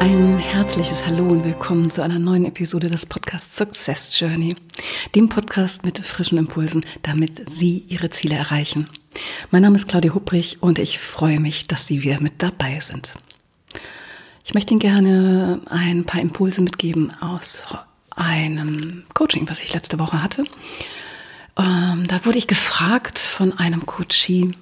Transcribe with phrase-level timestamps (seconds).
[0.00, 4.56] Ein herzliches Hallo und willkommen zu einer neuen Episode des Podcasts Success Journey,
[5.14, 8.86] dem Podcast mit frischen Impulsen, damit Sie Ihre Ziele erreichen.
[9.50, 13.12] Mein Name ist Claudia Hupprich und ich freue mich, dass Sie wieder mit dabei sind.
[14.42, 17.64] Ich möchte Ihnen gerne ein paar Impulse mitgeben aus
[18.16, 20.44] einem Coaching, was ich letzte Woche hatte.
[21.58, 24.52] Ähm, da wurde ich gefragt von einem Coachie,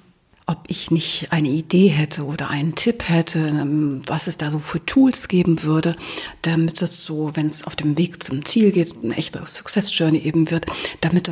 [0.49, 4.57] ob ich nicht eine Idee hätte oder einen Tipp hätte, ähm, was es da so
[4.57, 5.95] für Tools geben würde,
[6.41, 10.17] damit es so, wenn es auf dem Weg zum Ziel geht, eine echte Success Journey
[10.17, 10.65] eben wird,
[11.01, 11.29] damit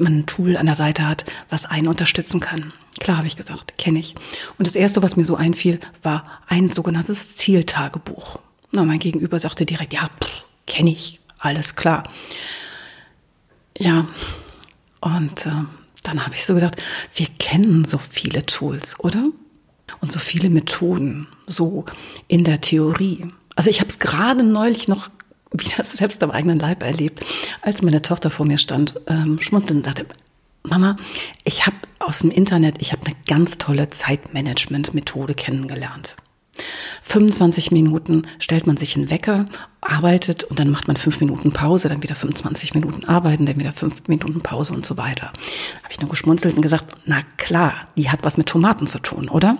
[0.00, 2.72] man ein Tool an der Seite hat, was einen unterstützen kann.
[2.98, 4.16] Klar habe ich gesagt, kenne ich.
[4.58, 8.40] Und das erste, was mir so einfiel, war ein sogenanntes Zieltagebuch.
[8.72, 10.10] Na, mein Gegenüber sagte direkt, ja,
[10.66, 12.02] kenne ich, alles klar.
[13.78, 14.08] Ja,
[15.00, 15.52] und äh,
[16.08, 16.76] dann habe ich so gedacht,
[17.14, 19.24] wir kennen so viele Tools, oder?
[20.00, 21.84] Und so viele Methoden, so
[22.28, 23.26] in der Theorie.
[23.54, 25.08] Also ich habe es gerade neulich noch
[25.52, 27.24] wieder selbst am eigenen Leib erlebt,
[27.62, 30.06] als meine Tochter vor mir stand, ähm, schmunzelnd sagte,
[30.62, 30.96] Mama,
[31.44, 36.16] ich habe aus dem Internet, ich habe eine ganz tolle Zeitmanagement-Methode kennengelernt.
[37.08, 39.46] 25 Minuten stellt man sich einen Wecker,
[39.80, 43.70] arbeitet und dann macht man fünf Minuten Pause, dann wieder 25 Minuten arbeiten, dann wieder
[43.70, 45.26] fünf Minuten Pause und so weiter.
[45.28, 49.28] Habe ich nur geschmunzelt und gesagt, na klar, die hat was mit Tomaten zu tun,
[49.28, 49.56] oder?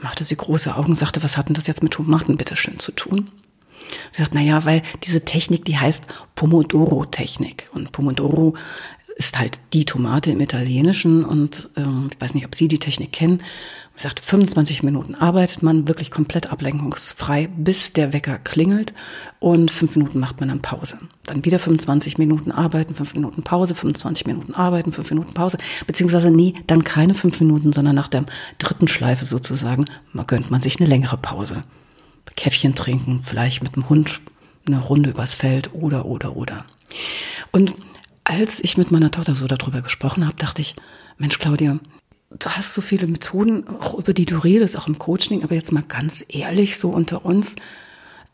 [0.00, 3.28] Machte sie große Augen, sagte, was hat denn das jetzt mit Tomaten bitteschön zu tun?
[4.12, 7.68] Ich sagte, na ja, weil diese Technik, die heißt Pomodoro-Technik.
[7.74, 8.54] Und Pomodoro
[9.16, 13.12] ist halt die Tomate im Italienischen und ähm, ich weiß nicht, ob Sie die Technik
[13.12, 13.42] kennen.
[13.94, 18.94] Man sagt, 25 Minuten arbeitet man wirklich komplett ablenkungsfrei, bis der Wecker klingelt
[19.40, 20.98] und fünf Minuten macht man dann Pause.
[21.24, 26.30] Dann wieder 25 Minuten arbeiten, fünf Minuten Pause, 25 Minuten arbeiten, fünf Minuten Pause, beziehungsweise
[26.30, 28.24] nie, dann keine fünf Minuten, sondern nach der
[28.58, 31.62] dritten Schleife sozusagen, man gönnt man sich eine längere Pause.
[32.36, 34.20] Käffchen trinken, vielleicht mit dem Hund
[34.66, 36.64] eine Runde übers Feld oder, oder, oder.
[37.50, 37.74] Und
[38.24, 40.76] als ich mit meiner Tochter so darüber gesprochen habe, dachte ich,
[41.18, 41.78] Mensch, Claudia,
[42.30, 45.72] du hast so viele Methoden, auch über die du redest, auch im Coaching, aber jetzt
[45.72, 47.56] mal ganz ehrlich, so unter uns,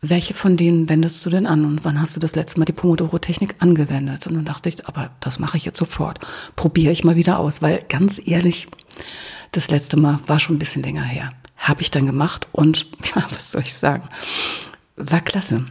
[0.03, 2.73] welche von denen wendest du denn an und wann hast du das letzte Mal die
[2.73, 4.27] Pomodoro-Technik angewendet?
[4.27, 6.21] Und dann dachte ich, aber das mache ich jetzt sofort.
[6.55, 8.69] Probiere ich mal wieder aus, weil ganz ehrlich,
[9.53, 11.33] das letzte Mal war schon ein bisschen länger her.
[11.57, 14.09] Habe ich dann gemacht und ja, was soll ich sagen?
[14.97, 15.65] War klasse.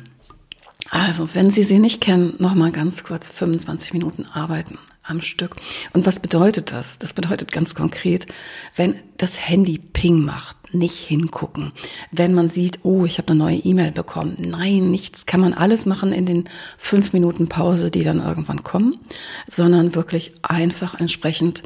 [0.90, 5.56] Also, wenn Sie sie nicht kennen, nochmal ganz kurz 25 Minuten arbeiten am Stück.
[5.94, 7.00] Und was bedeutet das?
[7.00, 8.28] Das bedeutet ganz konkret,
[8.76, 11.72] wenn das Handy Ping macht, nicht hingucken.
[12.12, 14.36] Wenn man sieht, oh, ich habe eine neue E-Mail bekommen.
[14.40, 16.46] Nein, nichts kann man alles machen in den
[16.78, 19.00] fünf Minuten Pause, die dann irgendwann kommen,
[19.50, 21.64] sondern wirklich einfach entsprechend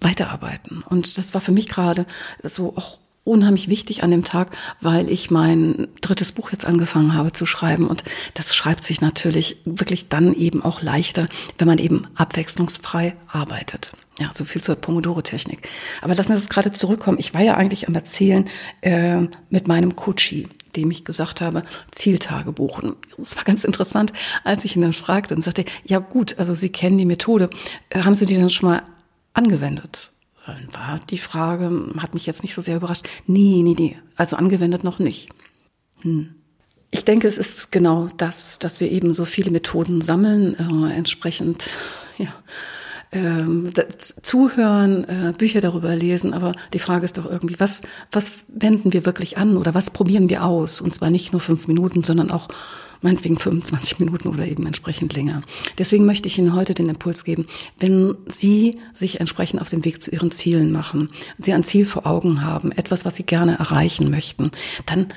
[0.00, 0.82] weiterarbeiten.
[0.88, 2.06] Und das war für mich gerade
[2.42, 7.32] so auch unheimlich wichtig an dem Tag, weil ich mein drittes Buch jetzt angefangen habe
[7.32, 8.04] zu schreiben und
[8.34, 11.26] das schreibt sich natürlich wirklich dann eben auch leichter,
[11.58, 13.92] wenn man eben abwechslungsfrei arbeitet.
[14.20, 15.68] Ja, so viel zur Pomodoro-Technik.
[16.00, 17.18] Aber lassen wir das gerade zurückkommen.
[17.18, 18.48] Ich war ja eigentlich am Erzählen
[18.80, 20.46] äh, mit meinem Coachie,
[20.76, 22.78] dem ich gesagt habe, Zieltagebuch.
[22.80, 24.12] Und es war ganz interessant,
[24.44, 27.50] als ich ihn dann fragte und sagte, ja gut, also Sie kennen die Methode.
[27.90, 28.82] Äh, haben Sie die dann schon mal
[29.32, 30.12] angewendet?
[30.46, 33.08] Dann war die Frage, hat mich jetzt nicht so sehr überrascht.
[33.26, 33.96] Nee, nee, nee.
[34.16, 35.30] Also angewendet noch nicht.
[36.02, 36.34] Hm.
[36.90, 41.70] Ich denke, es ist genau das, dass wir eben so viele Methoden sammeln, äh, entsprechend,
[42.18, 42.28] ja,
[43.10, 48.92] ähm, zuhören, äh, Bücher darüber lesen, aber die Frage ist doch irgendwie, was, was wenden
[48.92, 50.80] wir wirklich an oder was probieren wir aus?
[50.80, 52.48] Und zwar nicht nur fünf Minuten, sondern auch
[53.04, 55.42] meinetwegen 25 Minuten oder eben entsprechend länger.
[55.78, 57.46] Deswegen möchte ich Ihnen heute den Impuls geben,
[57.78, 62.06] wenn Sie sich entsprechend auf den Weg zu Ihren Zielen machen, Sie ein Ziel vor
[62.06, 64.50] Augen haben, etwas, was Sie gerne erreichen möchten,
[64.86, 65.08] dann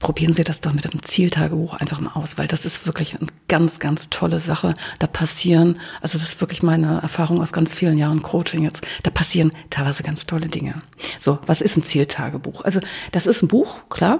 [0.00, 3.28] probieren Sie das doch mit dem Zieltagebuch einfach mal aus, weil das ist wirklich eine
[3.48, 4.74] ganz, ganz tolle Sache.
[4.98, 9.10] Da passieren, also das ist wirklich meine Erfahrung aus ganz vielen Jahren Coaching jetzt, da
[9.10, 10.82] passieren teilweise ganz tolle Dinge.
[11.18, 12.62] So, was ist ein Zieltagebuch?
[12.62, 12.80] Also
[13.12, 14.18] das ist ein Buch, klar.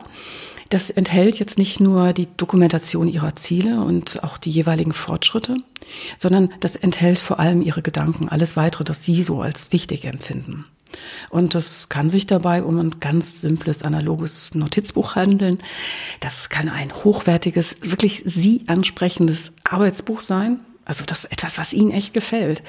[0.74, 5.56] Das enthält jetzt nicht nur die Dokumentation ihrer Ziele und auch die jeweiligen Fortschritte,
[6.18, 10.64] sondern das enthält vor allem ihre Gedanken, alles weitere, das sie so als wichtig empfinden.
[11.30, 15.58] Und das kann sich dabei um ein ganz simples analoges Notizbuch handeln.
[16.18, 20.58] Das kann ein hochwertiges, wirklich Sie ansprechendes Arbeitsbuch sein.
[20.84, 22.64] Also das ist etwas, was Ihnen echt gefällt.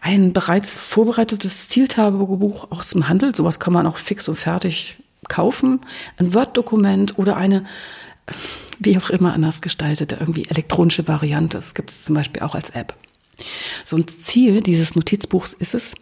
[0.00, 5.01] Ein bereits vorbereitetes Zieltagebuch aus dem Handel, sowas kann man auch fix und fertig
[5.32, 5.80] kaufen.
[6.18, 7.64] Ein Word-Dokument oder eine,
[8.78, 11.56] wie auch immer anders gestaltete, irgendwie elektronische Variante.
[11.56, 12.94] Das gibt es zum Beispiel auch als App.
[13.84, 15.94] So ein Ziel dieses Notizbuchs ist es,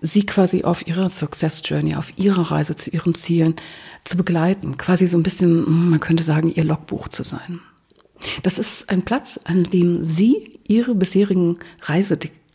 [0.00, 3.54] Sie quasi auf Ihrer Success Journey, auf Ihrer Reise zu Ihren Zielen
[4.02, 4.76] zu begleiten.
[4.76, 7.60] Quasi so ein bisschen, man könnte sagen, Ihr Logbuch zu sein.
[8.42, 11.58] Das ist ein Platz, an dem Sie Ihre bisherigen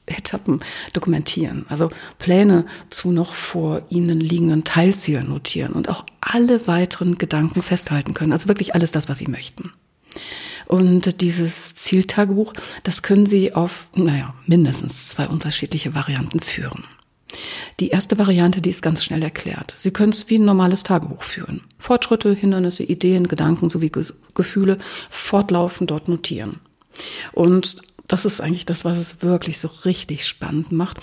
[0.10, 0.62] Reiseetappen
[0.94, 7.62] dokumentieren, also Pläne zu noch vor Ihnen liegenden Teilzielen notieren und auch alle weiteren Gedanken
[7.62, 8.34] festhalten können.
[8.34, 9.72] Also wirklich alles das, was Sie möchten.
[10.68, 12.54] Und dieses Zieltagebuch,
[12.84, 16.84] das können Sie auf, naja, mindestens zwei unterschiedliche Varianten führen.
[17.80, 19.74] Die erste Variante, die ist ganz schnell erklärt.
[19.76, 21.62] Sie können es wie ein normales Tagebuch führen.
[21.78, 23.92] Fortschritte, Hindernisse, Ideen, Gedanken sowie
[24.34, 24.78] Gefühle
[25.10, 26.60] fortlaufend dort notieren.
[27.32, 27.78] Und
[28.10, 30.98] das ist eigentlich das, was es wirklich so richtig spannend macht.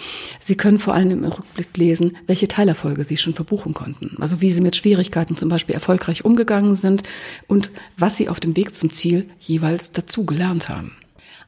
[0.44, 4.16] Sie können vor allem im Rückblick lesen, welche Teilerfolge Sie schon verbuchen konnten.
[4.20, 7.04] Also wie Sie mit Schwierigkeiten zum Beispiel erfolgreich umgegangen sind
[7.46, 10.96] und was Sie auf dem Weg zum Ziel jeweils dazu gelernt haben.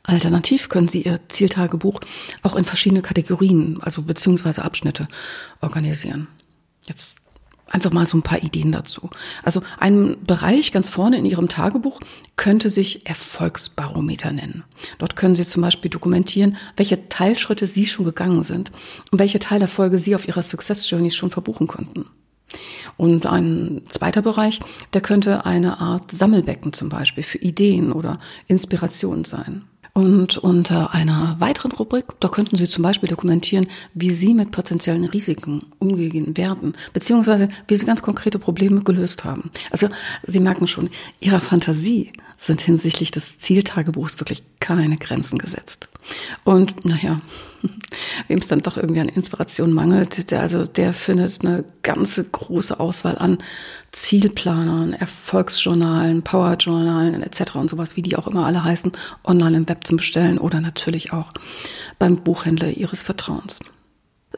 [0.05, 2.01] Alternativ können Sie Ihr Zieltagebuch
[2.43, 5.09] auch in verschiedene Kategorien, also beziehungsweise Abschnitte
[5.61, 6.29] organisieren.
[6.87, 7.17] Jetzt
[7.69, 9.11] einfach mal so ein paar Ideen dazu.
[9.43, 12.01] Also ein Bereich ganz vorne in Ihrem Tagebuch
[12.37, 14.65] könnte sich Erfolgsbarometer nennen.
[14.99, 18.73] Dort können Sie zum Beispiel dokumentieren, welche Teilschritte Sie schon gegangen sind
[19.11, 22.07] und welche Teilerfolge Sie auf Ihrer Success Journey schon verbuchen konnten.
[22.97, 24.61] Und ein zweiter Bereich,
[24.95, 29.65] der könnte eine Art Sammelbecken zum Beispiel für Ideen oder Inspirationen sein.
[29.99, 35.05] Und unter einer weiteren Rubrik, da könnten Sie zum Beispiel dokumentieren, wie Sie mit potenziellen
[35.07, 39.51] Risiken umgehen werden, beziehungsweise wie Sie ganz konkrete Probleme gelöst haben.
[39.73, 39.89] Also
[40.25, 45.89] Sie merken schon, Ihrer Fantasie sind hinsichtlich des Zieltagebuchs wirklich keine Grenzen gesetzt.
[46.45, 47.21] Und naja,
[48.29, 52.79] wem es dann doch irgendwie an Inspiration mangelt, der also der findet eine ganze große
[52.79, 53.39] Auswahl an
[53.91, 57.57] Zielplanern, Erfolgsjournalen, Powerjournalen etc.
[57.57, 58.93] und sowas, wie die auch immer alle heißen,
[59.25, 61.33] online im Web zum Bestellen oder natürlich auch
[61.99, 63.59] beim Buchhändler Ihres Vertrauens.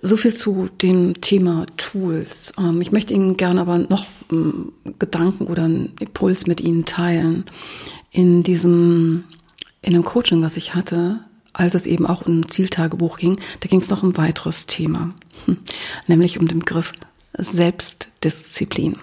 [0.02, 2.54] So viel zu dem Thema Tools.
[2.58, 7.44] Ähm, ich möchte Ihnen gerne aber noch ähm, Gedanken oder einen Impuls mit Ihnen teilen.
[8.10, 9.24] In diesem,
[9.82, 11.20] in dem Coaching, was ich hatte,
[11.52, 15.12] als es eben auch um Zieltagebuch ging, da ging es noch um ein weiteres Thema,
[15.44, 15.58] hm,
[16.06, 16.92] nämlich um den Begriff
[17.34, 18.96] Selbstdisziplin.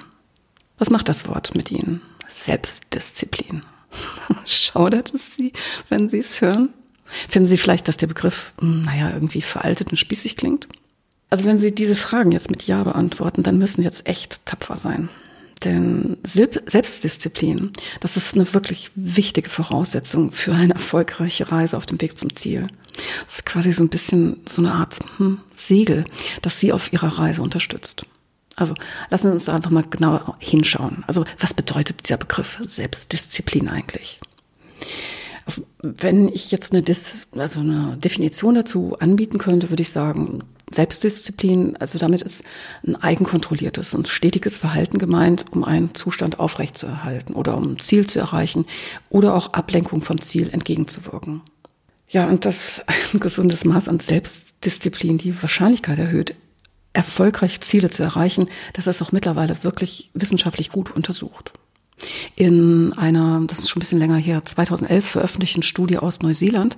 [0.77, 2.01] Was macht das Wort mit Ihnen?
[2.27, 3.61] Selbstdisziplin.
[4.45, 5.53] Schaudert es Sie,
[5.89, 6.69] wenn Sie es hören?
[7.05, 10.67] Finden Sie vielleicht, dass der Begriff, hm, naja, irgendwie veraltet und spießig klingt?
[11.29, 14.77] Also wenn Sie diese Fragen jetzt mit Ja beantworten, dann müssen Sie jetzt echt tapfer
[14.77, 15.09] sein.
[15.63, 22.17] Denn Selbstdisziplin, das ist eine wirklich wichtige Voraussetzung für eine erfolgreiche Reise auf dem Weg
[22.17, 22.67] zum Ziel.
[23.25, 26.05] Das ist quasi so ein bisschen so eine Art hm, Segel,
[26.41, 28.05] das Sie auf Ihrer Reise unterstützt.
[28.55, 28.75] Also
[29.09, 31.03] lassen Sie uns einfach mal genauer hinschauen.
[31.07, 34.19] Also was bedeutet dieser Begriff Selbstdisziplin eigentlich?
[35.45, 40.43] Also, wenn ich jetzt eine, Dis, also eine Definition dazu anbieten könnte, würde ich sagen,
[40.69, 42.43] Selbstdisziplin, also damit ist
[42.85, 48.19] ein eigenkontrolliertes und stetiges Verhalten gemeint, um einen Zustand aufrechtzuerhalten oder um ein Ziel zu
[48.19, 48.65] erreichen
[49.09, 51.41] oder auch Ablenkung vom Ziel entgegenzuwirken.
[52.09, 56.35] Ja, und das ein gesundes Maß an Selbstdisziplin die Wahrscheinlichkeit erhöht,
[56.93, 61.53] erfolgreich Ziele zu erreichen, das ist auch mittlerweile wirklich wissenschaftlich gut untersucht.
[62.35, 66.77] In einer, das ist schon ein bisschen länger her, 2011 veröffentlichten Studie aus Neuseeland,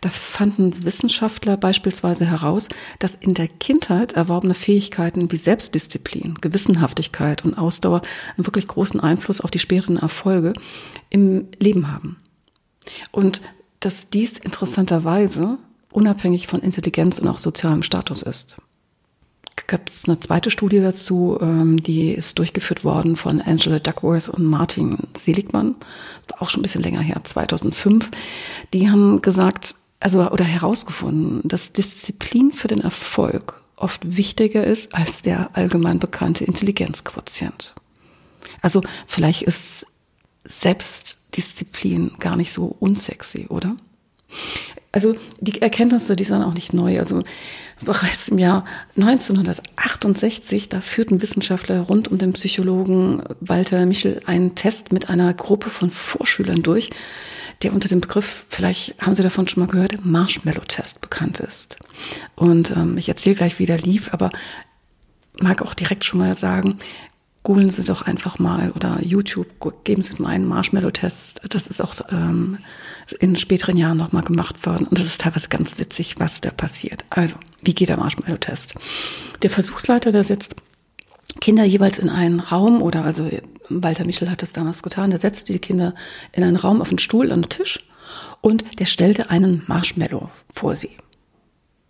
[0.00, 2.68] da fanden Wissenschaftler beispielsweise heraus,
[2.98, 8.02] dass in der Kindheit erworbene Fähigkeiten wie Selbstdisziplin, Gewissenhaftigkeit und Ausdauer
[8.36, 10.52] einen wirklich großen Einfluss auf die späteren Erfolge
[11.10, 12.16] im Leben haben.
[13.12, 13.40] Und
[13.78, 15.58] dass dies interessanterweise
[15.92, 18.56] unabhängig von Intelligenz und auch sozialem Status ist
[19.66, 24.44] gab es eine zweite Studie dazu, ähm, die ist durchgeführt worden von Angela Duckworth und
[24.44, 25.74] Martin Seligmann,
[26.38, 28.10] auch schon ein bisschen länger her, 2005.
[28.74, 35.22] Die haben gesagt, also oder herausgefunden, dass Disziplin für den Erfolg oft wichtiger ist als
[35.22, 37.74] der allgemein bekannte Intelligenzquotient.
[38.62, 39.86] Also vielleicht ist
[40.44, 43.76] Selbstdisziplin gar nicht so unsexy, oder?
[44.92, 46.98] Also die Erkenntnisse, die sind auch nicht neu.
[46.98, 47.22] Also
[47.84, 48.64] bereits im Jahr
[48.96, 55.68] 1968, da führten Wissenschaftler rund um den Psychologen Walter Michel einen Test mit einer Gruppe
[55.68, 56.90] von Vorschülern durch,
[57.62, 61.76] der unter dem Begriff, vielleicht haben Sie davon schon mal gehört, Marshmallow-Test bekannt ist.
[62.34, 64.30] Und ähm, ich erzähle gleich, wie der lief, aber
[65.40, 66.78] mag auch direkt schon mal sagen,
[67.42, 69.46] googeln Sie doch einfach mal oder YouTube,
[69.84, 71.42] geben Sie mal einen Marshmallow-Test.
[71.50, 72.58] Das ist auch ähm,
[73.20, 74.86] in späteren Jahren nochmal gemacht worden.
[74.86, 77.04] Und das ist teilweise ganz witzig, was da passiert.
[77.10, 78.74] Also, wie geht der Marshmallow-Test?
[79.42, 80.56] Der Versuchsleiter, der setzt
[81.40, 83.30] Kinder jeweils in einen Raum oder also
[83.68, 85.94] Walter Michel hat das damals getan, der setzte die Kinder
[86.32, 87.84] in einen Raum auf einen Stuhl, an den Tisch
[88.40, 90.96] und der stellte einen Marshmallow vor sie.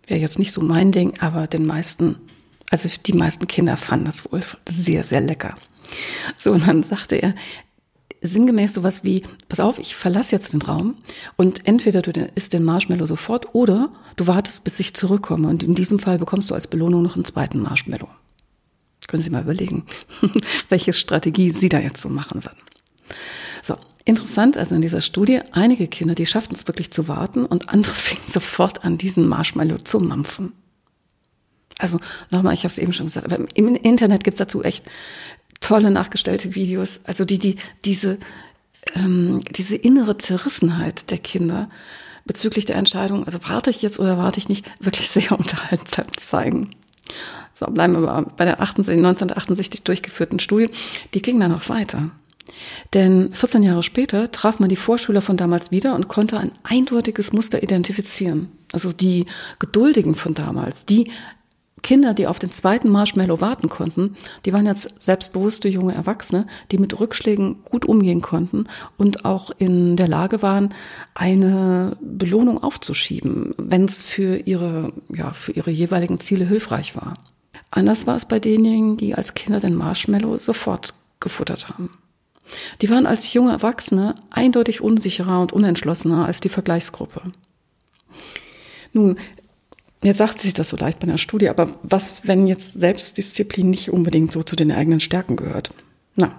[0.05, 2.17] Wäre jetzt nicht so mein Ding, aber den meisten
[2.69, 5.55] also die meisten Kinder fanden das wohl sehr, sehr lecker.
[6.35, 7.33] So, und dann sagte er,
[8.21, 10.95] sinngemäß sowas wie, pass auf, ich verlasse jetzt den Raum
[11.35, 15.47] und entweder du isst den Marshmallow sofort oder du wartest, bis ich zurückkomme.
[15.47, 18.09] Und in diesem Fall bekommst du als Belohnung noch einen zweiten Marshmallow.
[19.07, 19.85] können Sie mal überlegen,
[20.69, 22.59] welche Strategie Sie da jetzt so machen würden.
[23.63, 27.69] So, interessant also in dieser Studie, einige Kinder, die schafften es wirklich zu warten und
[27.69, 30.53] andere fingen sofort an, diesen Marshmallow zu mampfen.
[31.79, 31.99] Also
[32.31, 34.83] nochmal, ich habe es eben schon gesagt, aber im Internet gibt's dazu echt
[35.59, 38.17] tolle nachgestellte Videos, also die, die diese,
[38.95, 41.69] ähm, diese innere Zerrissenheit der Kinder
[42.25, 46.71] bezüglich der Entscheidung, also warte ich jetzt oder warte ich nicht, wirklich sehr unterhaltsam zeigen.
[47.53, 50.69] So, bleiben wir bei der 1968 durchgeführten Studie.
[51.15, 52.11] Die ging dann noch weiter.
[52.93, 57.33] Denn 14 Jahre später traf man die Vorschüler von damals wieder und konnte ein eindeutiges
[57.33, 58.51] Muster identifizieren.
[58.73, 59.25] Also die
[59.59, 61.11] Geduldigen von damals, die
[61.83, 64.15] Kinder, die auf den zweiten Marshmallow warten konnten,
[64.45, 68.67] die waren jetzt selbstbewusste junge Erwachsene, die mit Rückschlägen gut umgehen konnten
[68.97, 70.73] und auch in der Lage waren,
[71.13, 77.15] eine Belohnung aufzuschieben, wenn es für ihre, ja, für ihre jeweiligen Ziele hilfreich war.
[77.69, 81.97] Anders war es bei denjenigen, die als Kinder den Marshmallow sofort gefuttert haben.
[82.81, 87.21] Die waren als junge Erwachsene eindeutig unsicherer und unentschlossener als die Vergleichsgruppe.
[88.93, 89.17] Nun,
[90.03, 93.89] Jetzt sagt sich das so leicht bei einer Studie, aber was, wenn jetzt Selbstdisziplin nicht
[93.89, 95.71] unbedingt so zu den eigenen Stärken gehört?
[96.15, 96.37] Na,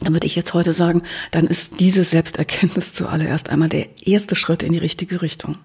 [0.00, 4.62] dann würde ich jetzt heute sagen, dann ist diese Selbsterkenntnis zuallererst einmal der erste Schritt
[4.62, 5.58] in die richtige Richtung.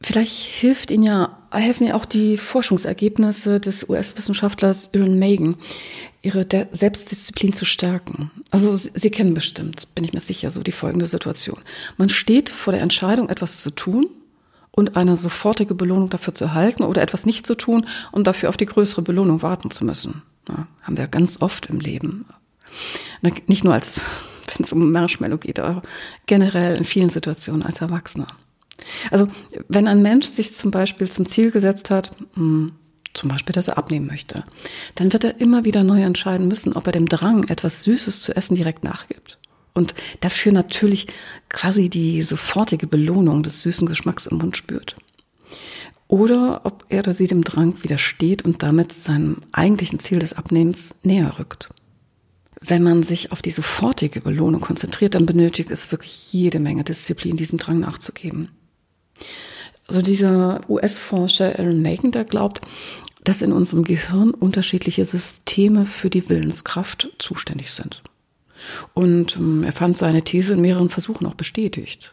[0.00, 5.56] Vielleicht hilft Ihnen ja, helfen ja auch die Forschungsergebnisse des US-Wissenschaftlers Aaron Megan,
[6.20, 8.30] Ihre Selbstdisziplin zu stärken.
[8.50, 11.58] Also Sie, Sie kennen bestimmt, bin ich mir sicher, so die folgende Situation.
[11.96, 14.06] Man steht vor der Entscheidung, etwas zu tun
[14.74, 18.56] und eine sofortige Belohnung dafür zu erhalten oder etwas nicht zu tun und dafür auf
[18.56, 20.22] die größere Belohnung warten zu müssen.
[20.48, 22.26] Ja, haben wir ganz oft im Leben.
[23.46, 24.02] Nicht nur als,
[24.54, 25.82] wenn es um Marshmallow geht, aber
[26.26, 28.26] generell in vielen Situationen als Erwachsener.
[29.10, 29.28] Also,
[29.68, 32.72] wenn ein Mensch sich zum Beispiel zum Ziel gesetzt hat, hm,
[33.14, 34.42] zum Beispiel, dass er abnehmen möchte,
[34.96, 38.36] dann wird er immer wieder neu entscheiden müssen, ob er dem Drang, etwas Süßes zu
[38.36, 39.38] essen, direkt nachgibt
[39.74, 41.06] und dafür natürlich
[41.48, 44.96] quasi die sofortige Belohnung des süßen Geschmacks im Mund spürt.
[46.06, 50.94] Oder ob er oder sie dem Drang widersteht und damit seinem eigentlichen Ziel des Abnehmens
[51.02, 51.70] näher rückt.
[52.60, 57.36] Wenn man sich auf die sofortige Belohnung konzentriert, dann benötigt es wirklich jede Menge Disziplin,
[57.36, 58.48] diesem Drang nachzugeben.
[59.86, 62.62] Also dieser US-Forscher Aaron Megan, der glaubt,
[63.24, 68.02] dass in unserem Gehirn unterschiedliche Systeme für die Willenskraft zuständig sind.
[68.94, 72.12] Und ähm, er fand seine These in mehreren Versuchen auch bestätigt.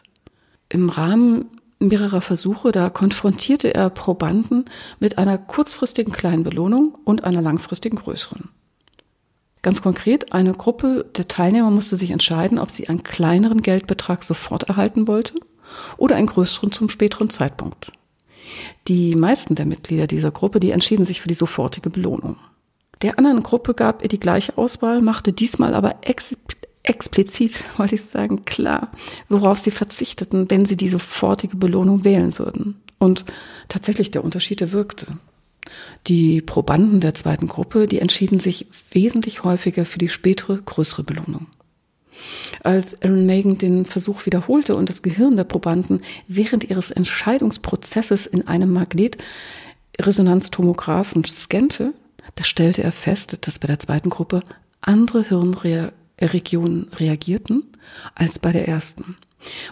[0.68, 1.46] Im Rahmen
[1.78, 4.64] mehrerer Versuche, da konfrontierte er Probanden
[5.00, 8.48] mit einer kurzfristigen kleinen Belohnung und einer langfristigen größeren.
[9.62, 14.64] Ganz konkret, eine Gruppe der Teilnehmer musste sich entscheiden, ob sie einen kleineren Geldbetrag sofort
[14.64, 15.34] erhalten wollte
[15.96, 17.92] oder einen größeren zum späteren Zeitpunkt.
[18.88, 22.36] Die meisten der Mitglieder dieser Gruppe, die entschieden sich für die sofortige Belohnung.
[23.02, 26.36] Der anderen Gruppe gab er die gleiche Auswahl, machte diesmal aber ex
[26.84, 28.90] explizit, wollte ich sagen, klar,
[29.28, 32.80] worauf sie verzichteten, wenn sie die sofortige Belohnung wählen würden.
[32.98, 33.24] Und
[33.68, 35.18] tatsächlich der Unterschied der wirkte.
[36.06, 41.46] Die Probanden der zweiten Gruppe, die entschieden sich wesentlich häufiger für die spätere, größere Belohnung.
[42.62, 48.46] Als Aaron Megan den Versuch wiederholte und das Gehirn der Probanden während ihres Entscheidungsprozesses in
[48.46, 51.92] einem Magnetresonanztomographen scannte,
[52.34, 54.42] da stellte er fest, dass bei der zweiten Gruppe
[54.80, 57.64] andere Hirnregionen reagierten
[58.14, 59.16] als bei der ersten.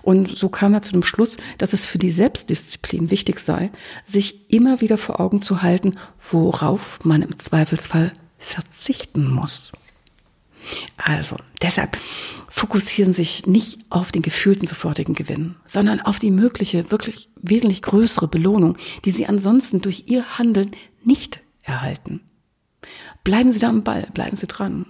[0.02, 3.70] Und so kam er zu dem Schluss, dass es für die Selbstdisziplin wichtig sei,
[4.06, 5.96] sich immer wieder vor Augen zu halten,
[6.30, 9.72] worauf man im Zweifelsfall verzichten muss.
[10.96, 11.96] Also, deshalb
[12.48, 18.28] fokussieren sich nicht auf den gefühlten sofortigen Gewinn, sondern auf die mögliche, wirklich wesentlich größere
[18.28, 22.20] Belohnung, die Sie ansonsten durch Ihr Handeln nicht erhalten.
[23.24, 24.86] Bleiben Sie da am Ball, bleiben Sie dran.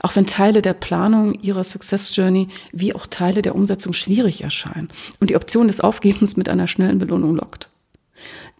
[0.00, 4.88] Auch wenn Teile der Planung Ihrer Success Journey wie auch Teile der Umsetzung schwierig erscheinen
[5.20, 7.68] und die Option des Aufgebens mit einer schnellen Belohnung lockt.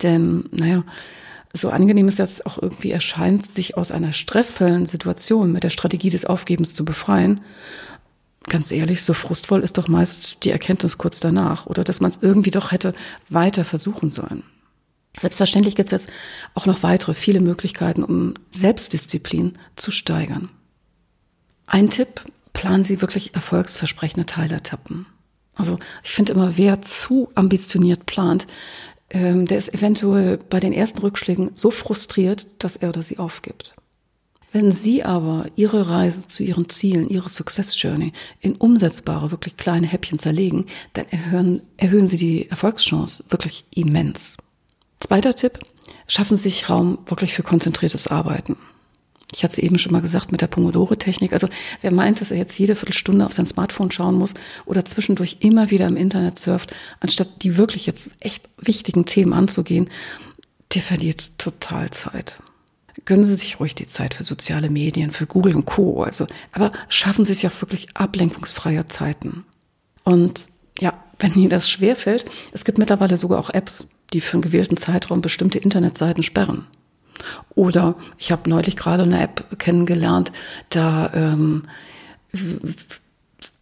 [0.03, 0.85] Denn, naja,
[1.55, 6.11] so angenehm es jetzt auch irgendwie erscheint, sich aus einer stressvollen Situation mit der Strategie
[6.11, 7.41] des Aufgebens zu befreien,
[8.49, 12.19] ganz ehrlich, so frustvoll ist doch meist die Erkenntnis kurz danach oder dass man es
[12.21, 12.95] irgendwie doch hätte
[13.31, 14.43] weiter versuchen sollen.
[15.21, 16.15] Selbstverständlich gibt es jetzt
[16.55, 20.51] auch noch weitere, viele Möglichkeiten, um Selbstdisziplin zu steigern.
[21.67, 22.21] Ein Tipp,
[22.53, 25.07] planen Sie wirklich erfolgsversprechende Teiletappen.
[25.57, 28.47] Also ich finde immer, wer zu ambitioniert plant,
[29.11, 33.75] ähm, der ist eventuell bei den ersten Rückschlägen so frustriert, dass er oder sie aufgibt.
[34.53, 39.89] Wenn Sie aber Ihre Reise zu Ihren Zielen, Ihre Success Journey in umsetzbare, wirklich kleine
[39.89, 44.37] Häppchen zerlegen, dann erhöhen, erhöhen Sie die Erfolgschance wirklich immens.
[45.01, 45.59] Zweiter Tipp,
[46.07, 48.57] schaffen Sie sich Raum wirklich für konzentriertes Arbeiten.
[49.35, 51.33] Ich hatte es eben schon mal gesagt mit der Pomodore-Technik.
[51.33, 51.49] Also
[51.81, 54.35] wer meint, dass er jetzt jede Viertelstunde auf sein Smartphone schauen muss
[54.65, 59.89] oder zwischendurch immer wieder im Internet surft, anstatt die wirklich jetzt echt wichtigen Themen anzugehen,
[60.73, 62.39] der verliert total Zeit.
[63.05, 66.05] Gönnen Sie sich ruhig die Zeit für soziale Medien, für Google und Co.
[66.05, 69.45] Also, aber schaffen Sie es ja wirklich ablenkungsfreie Zeiten.
[70.05, 70.47] Und
[70.79, 74.77] ja, wenn Ihnen das schwerfällt, es gibt mittlerweile sogar auch Apps, die für einen gewählten
[74.77, 76.67] Zeitraum bestimmte Internetseiten sperren.
[77.55, 80.33] Oder ich habe neulich gerade eine App kennengelernt,
[80.69, 81.63] da ähm,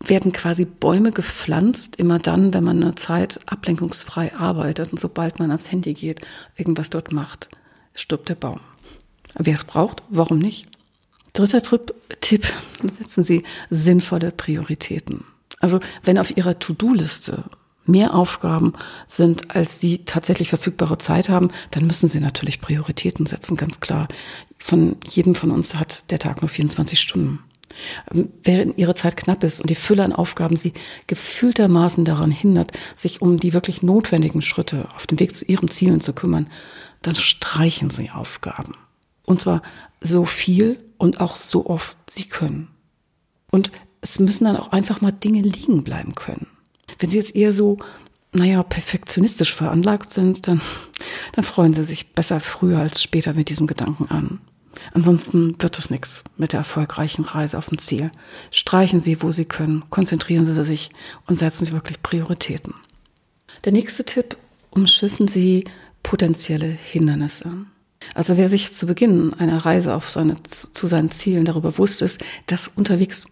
[0.05, 5.51] werden quasi Bäume gepflanzt, immer dann, wenn man eine Zeit ablenkungsfrei arbeitet und sobald man
[5.51, 6.21] ans Handy geht,
[6.57, 7.49] irgendwas dort macht,
[7.95, 8.61] stirbt der Baum.
[9.35, 10.67] Wer es braucht, warum nicht?
[11.33, 11.63] Dritter
[12.21, 12.53] Tipp,
[12.99, 15.25] setzen Sie sinnvolle Prioritäten.
[15.61, 17.45] Also wenn auf Ihrer To-Do-Liste
[17.85, 18.75] mehr Aufgaben
[19.09, 24.09] sind, als sie tatsächlich verfügbare Zeit haben, dann müssen sie natürlich Prioritäten setzen, ganz klar.
[24.59, 27.41] Von jedem von uns hat der Tag nur 24 Stunden.
[28.13, 30.73] Ähm, während ihre Zeit knapp ist und die Fülle an Aufgaben sie
[31.07, 36.01] gefühltermaßen daran hindert, sich um die wirklich notwendigen Schritte auf dem Weg zu ihren Zielen
[36.01, 36.49] zu kümmern,
[37.03, 38.75] dann streichen sie Aufgaben.
[39.25, 39.63] Und zwar
[40.01, 42.69] so viel und auch so oft sie können.
[43.51, 46.47] Und es müssen dann auch einfach mal Dinge liegen bleiben können.
[47.03, 47.79] Wenn Sie jetzt eher so,
[48.33, 50.61] naja, perfektionistisch veranlagt sind, dann,
[51.33, 54.39] dann freuen Sie sich besser früher als später mit diesem Gedanken an.
[54.95, 58.13] Ansonsten wird es nichts mit der erfolgreichen Reise auf dem Ziel.
[58.53, 60.91] Streichen Sie, wo Sie können, konzentrieren Sie sich
[61.27, 62.75] und setzen Sie wirklich Prioritäten.
[63.65, 64.37] Der nächste Tipp,
[64.71, 65.65] umschiffen Sie
[66.05, 67.67] potenzielle Hindernisse.
[68.15, 72.21] Also wer sich zu Beginn einer Reise auf seine, zu seinen Zielen darüber wusste, ist,
[72.47, 73.27] dass unterwegs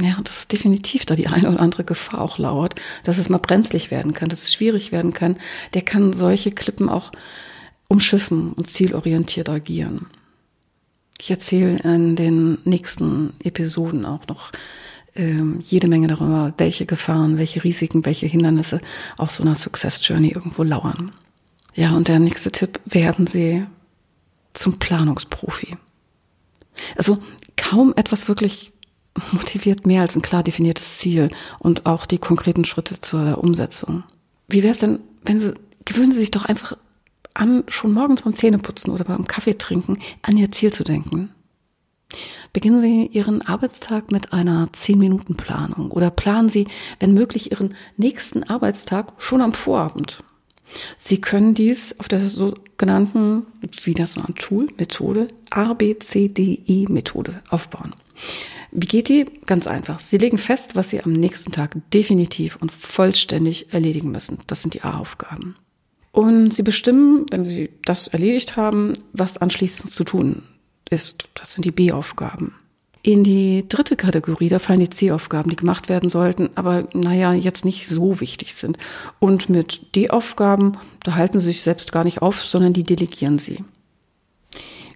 [0.00, 3.90] ja, dass definitiv da die eine oder andere Gefahr auch lauert, dass es mal brenzlig
[3.90, 5.36] werden kann, dass es schwierig werden kann,
[5.74, 7.12] der kann solche Klippen auch
[7.88, 10.06] umschiffen und zielorientiert agieren.
[11.18, 14.52] Ich erzähle in den nächsten Episoden auch noch
[15.14, 18.80] ähm, jede Menge darüber, welche Gefahren, welche Risiken, welche Hindernisse
[19.16, 21.12] auf so einer Success Journey irgendwo lauern.
[21.74, 23.64] Ja, und der nächste Tipp, werden Sie
[24.52, 25.76] zum Planungsprofi.
[26.96, 27.22] Also
[27.56, 28.72] kaum etwas wirklich
[29.32, 34.04] motiviert mehr als ein klar definiertes Ziel und auch die konkreten Schritte zur Umsetzung.
[34.48, 36.76] Wie wäre es denn, wenn Sie, gewöhnen Sie sich doch einfach
[37.36, 41.30] an, schon morgens beim Zähneputzen oder beim Kaffee trinken, an Ihr Ziel zu denken.
[42.52, 46.66] Beginnen Sie Ihren Arbeitstag mit einer 10-Minuten-Planung oder planen Sie,
[47.00, 50.22] wenn möglich, Ihren nächsten Arbeitstag schon am Vorabend.
[50.96, 53.46] Sie können dies auf der sogenannten,
[53.84, 57.94] wie das so ein Tool, Methode, ABCDE-Methode aufbauen.
[58.72, 59.26] Wie geht die?
[59.46, 60.00] Ganz einfach.
[60.00, 64.38] Sie legen fest, was Sie am nächsten Tag definitiv und vollständig erledigen müssen.
[64.46, 65.56] Das sind die A-Aufgaben.
[66.12, 70.42] Und Sie bestimmen, wenn Sie das erledigt haben, was anschließend zu tun
[70.88, 71.28] ist.
[71.34, 72.54] Das sind die B-Aufgaben.
[73.02, 77.64] In die dritte Kategorie, da fallen die C-Aufgaben, die gemacht werden sollten, aber naja, jetzt
[77.64, 78.78] nicht so wichtig sind.
[79.20, 83.62] Und mit D-Aufgaben, da halten Sie sich selbst gar nicht auf, sondern die delegieren Sie.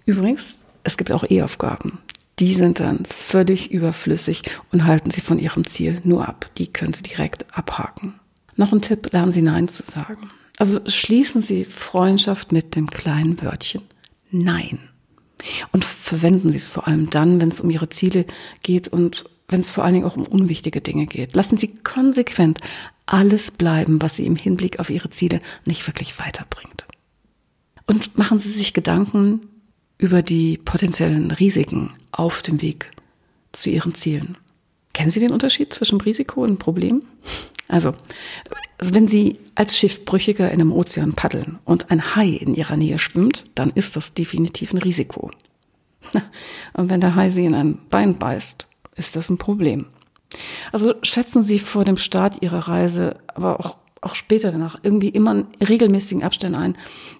[0.06, 1.98] Übrigens, es gibt auch E-Aufgaben
[2.40, 6.50] die sind dann völlig überflüssig und halten sie von ihrem Ziel nur ab.
[6.56, 8.14] Die können sie direkt abhaken.
[8.56, 10.30] Noch ein Tipp, lernen Sie Nein zu sagen.
[10.58, 13.82] Also schließen Sie Freundschaft mit dem kleinen Wörtchen
[14.30, 14.78] Nein.
[15.72, 18.26] Und verwenden Sie es vor allem dann, wenn es um Ihre Ziele
[18.62, 21.34] geht und wenn es vor allen Dingen auch um unwichtige Dinge geht.
[21.34, 22.60] Lassen Sie konsequent
[23.06, 26.86] alles bleiben, was Sie im Hinblick auf Ihre Ziele nicht wirklich weiterbringt.
[27.86, 29.40] Und machen Sie sich Gedanken,
[30.00, 32.90] über die potenziellen Risiken auf dem Weg
[33.52, 34.36] zu Ihren Zielen.
[34.92, 37.02] Kennen Sie den Unterschied zwischen Risiko und Problem?
[37.68, 37.94] Also,
[38.78, 43.46] wenn Sie als Schiffbrüchiger in einem Ozean paddeln und ein Hai in Ihrer Nähe schwimmt,
[43.54, 45.30] dann ist das definitiv ein Risiko.
[46.72, 49.86] Und wenn der Hai Sie in ein Bein beißt, ist das ein Problem.
[50.72, 55.32] Also schätzen Sie vor dem Start Ihrer Reise aber auch auch später danach irgendwie immer
[55.32, 56.76] in regelmäßigen Abständen ein,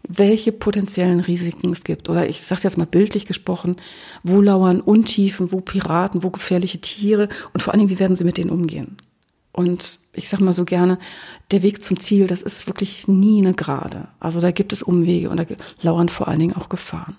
[0.09, 2.09] welche potenziellen Risiken es gibt.
[2.09, 3.77] Oder ich sage jetzt mal bildlich gesprochen,
[4.23, 8.25] wo lauern Untiefen, wo Piraten, wo gefährliche Tiere und vor allen Dingen, wie werden sie
[8.25, 8.97] mit denen umgehen.
[9.53, 10.99] Und ich sage mal so gerne,
[11.51, 14.09] der Weg zum Ziel, das ist wirklich nie eine Gerade.
[14.21, 15.45] Also da gibt es Umwege und da
[15.83, 17.17] lauern vor allen Dingen auch Gefahren.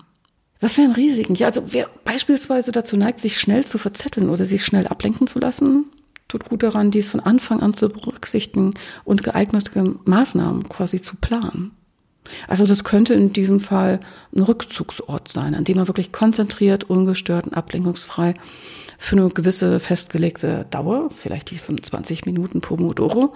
[0.60, 1.34] Was wären Risiken?
[1.34, 5.38] Ja, also wer beispielsweise dazu neigt, sich schnell zu verzetteln oder sich schnell ablenken zu
[5.40, 5.86] lassen,
[6.32, 8.72] tut gut daran, dies von Anfang an zu berücksichtigen
[9.04, 11.72] und geeignete Maßnahmen quasi zu planen.
[12.48, 14.00] Also das könnte in diesem Fall
[14.34, 18.34] ein Rückzugsort sein, an dem man wirklich konzentriert, ungestört und ablenkungsfrei
[18.96, 23.34] für eine gewisse festgelegte Dauer, vielleicht die 25 Minuten Pomodoro,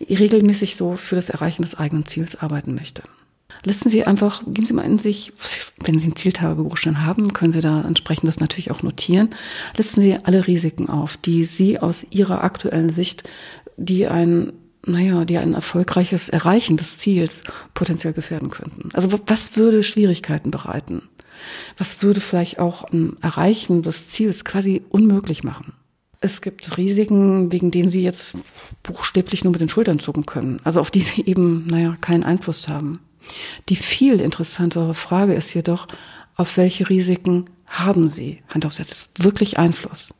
[0.00, 3.04] regelmäßig so für das Erreichen des eigenen Ziels arbeiten möchte.
[3.64, 5.32] Listen Sie einfach, gehen Sie mal in sich,
[5.78, 9.30] wenn Sie ein Zieltagebuch schon haben, können Sie da entsprechend das natürlich auch notieren.
[9.76, 13.24] Listen Sie alle Risiken auf, die Sie aus Ihrer aktuellen Sicht,
[13.76, 14.52] die ein
[14.86, 18.90] naja, die ein erfolgreiches Erreichen des Ziels potenziell gefährden könnten.
[18.92, 21.08] Also was würde Schwierigkeiten bereiten?
[21.76, 25.72] Was würde vielleicht auch ein Erreichen des Ziels quasi unmöglich machen?
[26.20, 28.36] Es gibt Risiken, wegen denen Sie jetzt
[28.82, 32.68] buchstäblich nur mit den Schultern zucken können, also auf die Sie eben, naja, keinen Einfluss
[32.68, 32.98] haben.
[33.68, 35.88] Die viel interessantere Frage ist jedoch,
[36.36, 40.14] auf welche Risiken haben Sie, Hand aufs Herz, wirklich Einfluss?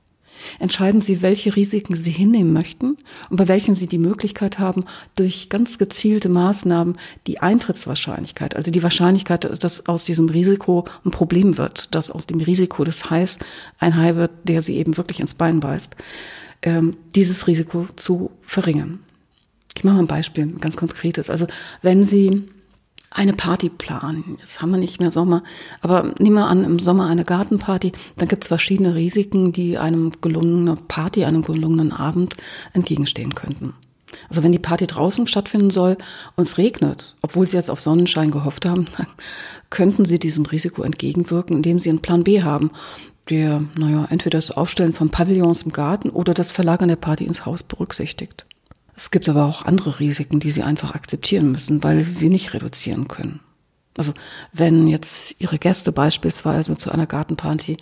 [0.59, 2.97] entscheiden Sie, welche Risiken Sie hinnehmen möchten
[3.31, 4.85] und bei welchen Sie die Möglichkeit haben,
[5.17, 11.59] durch ganz gezielte Maßnahmen die Eintrittswahrscheinlichkeit, also die Wahrscheinlichkeit, dass aus diesem Risiko ein Problem
[11.59, 13.39] wird, dass aus dem Risiko des Hais
[13.79, 15.97] ein Hai wird, der Sie eben wirklich ins Bein beißt,
[16.63, 19.01] ähm, dieses Risiko zu verringern.
[19.77, 21.31] Ich mache mal ein Beispiel, ein ganz konkretes.
[21.31, 21.47] Also
[21.83, 22.45] wenn Sie
[23.15, 24.37] eine Party planen.
[24.41, 25.45] Jetzt haben wir nicht mehr Sommer,
[25.81, 30.13] aber nehmen wir an, im Sommer eine Gartenparty, dann gibt es verschiedene Risiken, die einem
[30.21, 32.35] gelungenen Party, einem gelungenen Abend
[32.73, 33.75] entgegenstehen könnten.
[34.29, 35.97] Also wenn die Party draußen stattfinden soll
[36.37, 39.07] und es regnet, obwohl sie jetzt auf Sonnenschein gehofft haben, dann
[39.71, 42.73] könnten sie diesem Risiko entgegenwirken, indem sie einen Plan B haben,
[43.31, 47.47] der, naja, entweder das Aufstellen von Pavillons im Garten oder das Verlagern der Party ins
[47.47, 48.45] Haus berücksichtigt.
[48.97, 52.55] Es gibt aber auch andere Risiken, die sie einfach akzeptieren müssen, weil sie sie nicht
[52.55, 53.41] reduzieren können.
[53.97, 54.13] Also
[54.53, 57.77] wenn jetzt ihre Gäste beispielsweise zu einer Gartenparty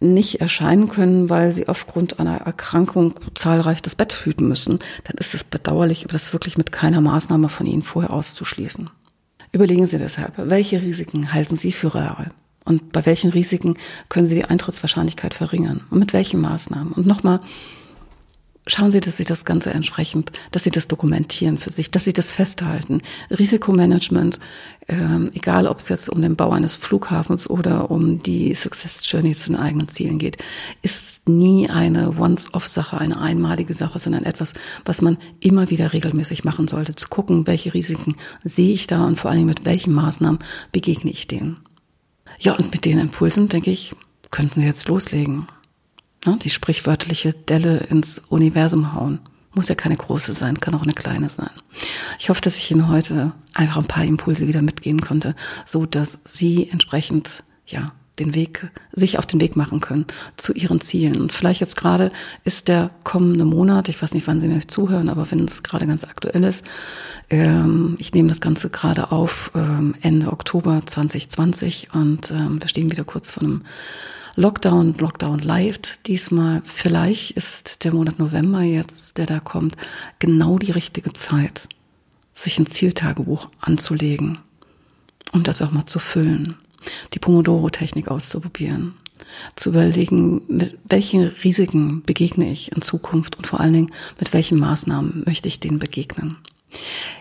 [0.00, 5.34] nicht erscheinen können, weil sie aufgrund einer Erkrankung zahlreich das Bett hüten müssen, dann ist
[5.34, 8.90] es bedauerlich, aber das wirklich mit keiner Maßnahme von Ihnen vorher auszuschließen.
[9.52, 12.30] Überlegen Sie deshalb, welche Risiken halten Sie für real?
[12.64, 15.84] Und bei welchen Risiken können Sie die Eintrittswahrscheinlichkeit verringern?
[15.90, 16.92] Und mit welchen Maßnahmen?
[16.92, 17.40] Und nochmal,
[18.76, 22.12] schauen Sie, dass Sie das Ganze entsprechend, dass Sie das dokumentieren für sich, dass Sie
[22.12, 23.00] das festhalten.
[23.30, 24.38] Risikomanagement,
[24.88, 29.34] ähm, egal ob es jetzt um den Bau eines Flughafens oder um die Success Journey
[29.34, 30.36] zu den eigenen Zielen geht,
[30.82, 34.52] ist nie eine Once-off-Sache, eine einmalige Sache, sondern etwas,
[34.84, 39.18] was man immer wieder regelmäßig machen sollte, zu gucken, welche Risiken sehe ich da und
[39.18, 40.40] vor allem mit welchen Maßnahmen
[40.72, 41.60] begegne ich denen.
[42.38, 43.94] Ja, und mit den Impulsen, denke ich,
[44.30, 45.46] könnten Sie jetzt loslegen.
[46.24, 49.20] Ne, die sprichwörtliche Delle ins Universum hauen.
[49.54, 51.50] Muss ja keine große sein, kann auch eine kleine sein.
[52.18, 56.18] Ich hoffe, dass ich Ihnen heute einfach ein paar Impulse wieder mitgehen konnte, so dass
[56.24, 57.86] Sie entsprechend, ja,
[58.18, 61.20] den Weg, sich auf den Weg machen können zu ihren Zielen.
[61.20, 62.10] Und vielleicht jetzt gerade
[62.44, 65.86] ist der kommende Monat, ich weiß nicht, wann Sie mir zuhören, aber wenn es gerade
[65.86, 66.66] ganz aktuell ist,
[67.28, 72.90] ähm, ich nehme das Ganze gerade auf ähm, Ende Oktober 2020 und ähm, wir stehen
[72.90, 73.62] wieder kurz vor einem
[74.38, 76.60] Lockdown, Lockdown Light diesmal.
[76.64, 79.76] Vielleicht ist der Monat November jetzt, der da kommt,
[80.18, 81.68] genau die richtige Zeit,
[82.34, 84.38] sich ein Zieltagebuch anzulegen
[85.32, 86.56] und das auch mal zu füllen,
[87.14, 88.92] die Pomodoro-Technik auszuprobieren,
[89.56, 94.58] zu überlegen, mit welchen Risiken begegne ich in Zukunft und vor allen Dingen, mit welchen
[94.58, 96.36] Maßnahmen möchte ich denen begegnen.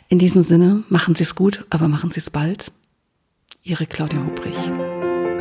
[0.09, 2.73] In diesem Sinne, machen Sie es gut, aber machen Sie es bald.
[3.63, 4.57] Ihre Claudia Hubrich.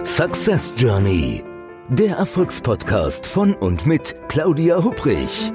[0.05, 1.43] Success Journey
[1.91, 5.53] der Erfolgspodcast von und mit Claudia Hubrich.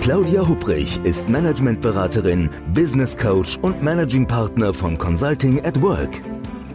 [0.00, 6.20] Claudia Hubrich ist Managementberaterin, Business Coach und Managing Partner von Consulting at Work.